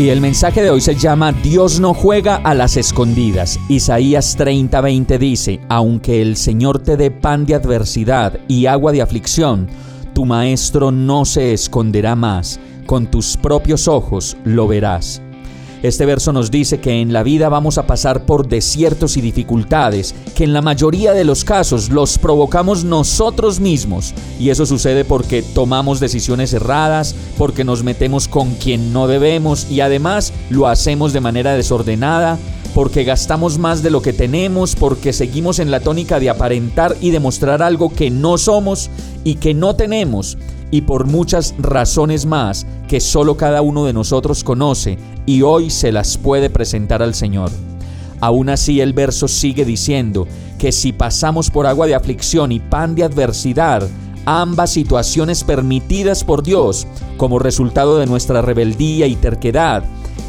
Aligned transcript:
Y 0.00 0.08
el 0.08 0.22
mensaje 0.22 0.62
de 0.62 0.70
hoy 0.70 0.80
se 0.80 0.94
llama 0.94 1.30
Dios 1.30 1.78
no 1.78 1.92
juega 1.92 2.36
a 2.36 2.54
las 2.54 2.78
escondidas. 2.78 3.60
Isaías 3.68 4.34
30:20 4.34 5.18
dice, 5.18 5.60
aunque 5.68 6.22
el 6.22 6.38
Señor 6.38 6.78
te 6.78 6.96
dé 6.96 7.10
pan 7.10 7.44
de 7.44 7.54
adversidad 7.54 8.40
y 8.48 8.64
agua 8.64 8.92
de 8.92 9.02
aflicción, 9.02 9.68
tu 10.14 10.24
maestro 10.24 10.90
no 10.90 11.26
se 11.26 11.52
esconderá 11.52 12.16
más, 12.16 12.58
con 12.86 13.10
tus 13.10 13.36
propios 13.36 13.88
ojos 13.88 14.38
lo 14.42 14.66
verás. 14.66 15.20
Este 15.82 16.04
verso 16.04 16.34
nos 16.34 16.50
dice 16.50 16.78
que 16.78 17.00
en 17.00 17.14
la 17.14 17.22
vida 17.22 17.48
vamos 17.48 17.78
a 17.78 17.86
pasar 17.86 18.26
por 18.26 18.48
desiertos 18.48 19.16
y 19.16 19.22
dificultades, 19.22 20.14
que 20.34 20.44
en 20.44 20.52
la 20.52 20.60
mayoría 20.60 21.14
de 21.14 21.24
los 21.24 21.42
casos 21.42 21.88
los 21.88 22.18
provocamos 22.18 22.84
nosotros 22.84 23.60
mismos. 23.60 24.12
Y 24.38 24.50
eso 24.50 24.66
sucede 24.66 25.06
porque 25.06 25.42
tomamos 25.42 25.98
decisiones 25.98 26.52
erradas, 26.52 27.14
porque 27.38 27.64
nos 27.64 27.82
metemos 27.82 28.28
con 28.28 28.54
quien 28.56 28.92
no 28.92 29.06
debemos 29.06 29.70
y 29.70 29.80
además 29.80 30.34
lo 30.50 30.68
hacemos 30.68 31.14
de 31.14 31.20
manera 31.20 31.54
desordenada, 31.54 32.38
porque 32.74 33.04
gastamos 33.04 33.56
más 33.56 33.82
de 33.82 33.90
lo 33.90 34.02
que 34.02 34.12
tenemos, 34.12 34.76
porque 34.76 35.14
seguimos 35.14 35.60
en 35.60 35.70
la 35.70 35.80
tónica 35.80 36.20
de 36.20 36.28
aparentar 36.28 36.94
y 37.00 37.10
demostrar 37.10 37.62
algo 37.62 37.90
que 37.90 38.10
no 38.10 38.36
somos 38.36 38.90
y 39.24 39.36
que 39.36 39.54
no 39.54 39.76
tenemos 39.76 40.36
y 40.70 40.82
por 40.82 41.06
muchas 41.06 41.54
razones 41.58 42.26
más 42.26 42.66
que 42.88 43.00
solo 43.00 43.36
cada 43.36 43.62
uno 43.62 43.84
de 43.84 43.92
nosotros 43.92 44.44
conoce 44.44 44.98
y 45.26 45.42
hoy 45.42 45.70
se 45.70 45.92
las 45.92 46.18
puede 46.18 46.50
presentar 46.50 47.02
al 47.02 47.14
Señor. 47.14 47.50
Aún 48.20 48.50
así 48.50 48.80
el 48.80 48.92
verso 48.92 49.28
sigue 49.28 49.64
diciendo 49.64 50.26
que 50.58 50.72
si 50.72 50.92
pasamos 50.92 51.50
por 51.50 51.66
agua 51.66 51.86
de 51.86 51.94
aflicción 51.94 52.52
y 52.52 52.60
pan 52.60 52.94
de 52.94 53.04
adversidad, 53.04 53.88
ambas 54.26 54.70
situaciones 54.70 55.42
permitidas 55.42 56.22
por 56.22 56.42
Dios 56.42 56.86
como 57.16 57.38
resultado 57.38 57.98
de 57.98 58.06
nuestra 58.06 58.42
rebeldía 58.42 59.06
y 59.06 59.16
terquedad, 59.16 59.82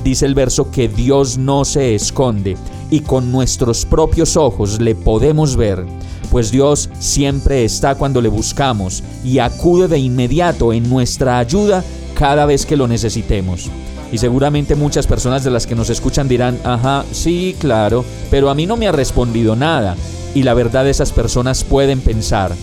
dice 0.04 0.26
el 0.26 0.36
verso 0.36 0.72
que 0.72 0.88
Dios 0.88 1.38
no 1.38 1.66
se 1.66 1.96
esconde 1.96 2.56
y 2.92 3.00
con 3.00 3.32
nuestros 3.32 3.86
propios 3.86 4.38
ojos 4.38 4.80
le 4.80 4.94
podemos 4.94 5.56
ver 5.56 5.84
pues 6.32 6.50
Dios 6.50 6.90
siempre 6.98 7.66
está 7.66 7.96
cuando 7.96 8.22
le 8.22 8.30
buscamos 8.30 9.04
y 9.24 9.40
acude 9.40 9.90
de 9.90 10.00
inmediato 10.00 10.72
en 10.72 10.90
nuestra 10.90 11.38
ayuda 11.38 11.84
cada 12.18 12.46
vez 12.46 12.66
que 12.66 12.78
lo 12.78 12.88
necesitemos. 12.88 13.70
Y 14.14 14.18
seguramente 14.18 14.76
muchas 14.76 15.08
personas 15.08 15.44
de 15.44 15.52
las 15.52 15.68
que 15.68 15.76
nos 15.76 15.90
escuchan 15.90 16.30
dirán, 16.30 16.58
ajá, 16.64 17.04
sí, 17.12 17.56
claro, 17.60 18.06
pero 18.30 18.50
a 18.50 18.56
mí 18.56 18.66
no 18.66 18.78
me 18.78 18.88
ha 18.88 18.94
respondido 18.94 19.58
nada. 19.58 19.98
Y 20.34 20.44
la 20.44 20.54
verdad 20.54 20.88
esas 20.88 21.12
personas 21.12 21.66
pueden 21.66 22.00
pensar, 22.00 22.54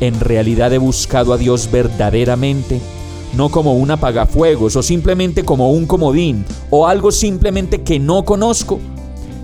¿en 0.00 0.18
realidad 0.20 0.72
he 0.72 0.78
buscado 0.78 1.34
a 1.34 1.38
Dios 1.38 1.70
verdaderamente? 1.70 2.80
No 3.34 3.50
como 3.50 3.74
un 3.74 3.90
apagafuegos 3.90 4.74
o 4.76 4.82
simplemente 4.82 5.44
como 5.44 5.70
un 5.70 5.84
comodín 5.84 6.46
o 6.70 6.86
algo 6.86 7.12
simplemente 7.12 7.82
que 7.82 7.98
no 7.98 8.24
conozco. 8.24 8.80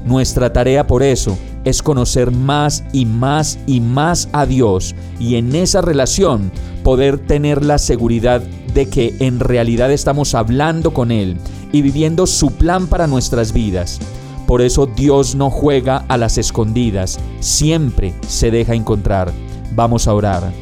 Nuestra 0.04 0.52
tarea 0.52 0.86
por 0.86 1.02
eso 1.02 1.38
es 1.64 1.82
conocer 1.82 2.30
más 2.30 2.84
y 2.92 3.06
más 3.06 3.58
y 3.66 3.80
más 3.80 4.28
a 4.32 4.44
Dios 4.44 4.94
y 5.18 5.36
en 5.36 5.54
esa 5.54 5.80
relación 5.80 6.52
poder 6.82 7.18
tener 7.18 7.64
la 7.64 7.78
seguridad 7.78 8.42
de 8.74 8.86
que 8.88 9.14
en 9.20 9.40
realidad 9.40 9.90
estamos 9.90 10.34
hablando 10.34 10.92
con 10.92 11.10
Él 11.10 11.38
y 11.72 11.80
viviendo 11.80 12.26
su 12.26 12.50
plan 12.52 12.86
para 12.86 13.06
nuestras 13.06 13.52
vidas. 13.52 13.98
Por 14.46 14.60
eso 14.60 14.86
Dios 14.86 15.34
no 15.34 15.48
juega 15.48 16.04
a 16.08 16.18
las 16.18 16.36
escondidas, 16.36 17.18
siempre 17.40 18.12
se 18.28 18.50
deja 18.50 18.74
encontrar. 18.74 19.32
Vamos 19.74 20.06
a 20.06 20.12
orar. 20.12 20.52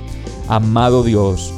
Amado 0.46 1.02
Dios, 1.02 1.52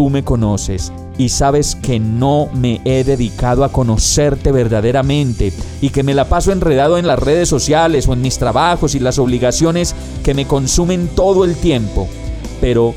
tú 0.00 0.08
me 0.08 0.24
conoces 0.24 0.90
y 1.18 1.28
sabes 1.28 1.74
que 1.74 2.00
no 2.00 2.48
me 2.54 2.80
he 2.86 3.04
dedicado 3.04 3.64
a 3.64 3.68
conocerte 3.70 4.50
verdaderamente 4.50 5.52
y 5.82 5.90
que 5.90 6.02
me 6.02 6.14
la 6.14 6.24
paso 6.24 6.52
enredado 6.52 6.96
en 6.96 7.06
las 7.06 7.18
redes 7.18 7.50
sociales 7.50 8.08
o 8.08 8.14
en 8.14 8.22
mis 8.22 8.38
trabajos 8.38 8.94
y 8.94 8.98
las 8.98 9.18
obligaciones 9.18 9.94
que 10.24 10.32
me 10.32 10.46
consumen 10.46 11.06
todo 11.14 11.44
el 11.44 11.54
tiempo. 11.54 12.08
Pero 12.62 12.94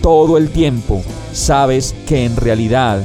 todo 0.00 0.38
el 0.38 0.50
tiempo 0.50 1.02
sabes 1.32 1.92
que 2.06 2.24
en 2.24 2.36
realidad 2.36 3.02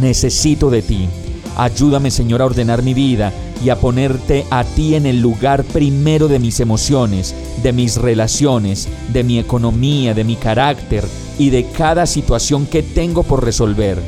necesito 0.00 0.68
de 0.68 0.82
ti. 0.82 1.08
Ayúdame 1.56 2.10
Señor 2.10 2.42
a 2.42 2.46
ordenar 2.46 2.82
mi 2.82 2.94
vida 2.94 3.32
y 3.64 3.68
a 3.68 3.78
ponerte 3.78 4.44
a 4.50 4.64
ti 4.64 4.96
en 4.96 5.06
el 5.06 5.20
lugar 5.20 5.62
primero 5.62 6.26
de 6.26 6.40
mis 6.40 6.58
emociones, 6.58 7.32
de 7.62 7.72
mis 7.72 7.96
relaciones, 7.96 8.88
de 9.12 9.22
mi 9.22 9.38
economía, 9.38 10.14
de 10.14 10.24
mi 10.24 10.34
carácter, 10.34 11.04
y 11.38 11.50
de 11.50 11.64
cada 11.64 12.06
situación 12.06 12.66
que 12.66 12.82
tengo 12.82 13.22
por 13.22 13.44
resolver. 13.44 14.00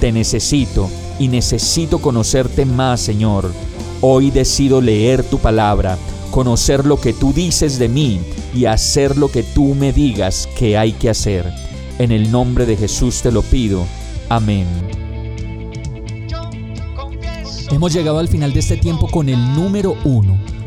Te 0.00 0.12
necesito 0.12 0.88
y 1.18 1.28
necesito 1.28 1.98
conocerte 1.98 2.64
más, 2.64 3.00
Señor. 3.00 3.52
Hoy 4.00 4.30
decido 4.30 4.80
leer 4.80 5.22
tu 5.22 5.38
palabra, 5.38 5.96
conocer 6.30 6.84
lo 6.84 7.00
que 7.00 7.12
tú 7.12 7.32
dices 7.32 7.78
de 7.78 7.88
mí 7.88 8.20
y 8.54 8.66
hacer 8.66 9.16
lo 9.16 9.30
que 9.30 9.42
tú 9.42 9.74
me 9.74 9.92
digas 9.92 10.48
que 10.58 10.76
hay 10.76 10.92
que 10.92 11.10
hacer. 11.10 11.50
En 11.98 12.10
el 12.10 12.30
nombre 12.30 12.66
de 12.66 12.76
Jesús 12.76 13.22
te 13.22 13.30
lo 13.30 13.42
pido. 13.42 13.84
Amén. 14.28 14.66
Hemos 17.70 17.92
llegado 17.92 18.18
al 18.18 18.28
final 18.28 18.52
de 18.52 18.60
este 18.60 18.76
tiempo 18.76 19.08
con 19.08 19.28
el 19.28 19.38
número 19.54 19.96
uno 20.04 20.53